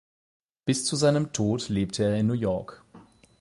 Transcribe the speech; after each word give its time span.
Bis 0.65 0.83
zu 0.85 0.95
seinem 0.95 1.31
Tod 1.31 1.69
lebte 1.69 2.03
er 2.05 2.15
in 2.17 2.25
New 2.25 2.33
York. 2.33 2.83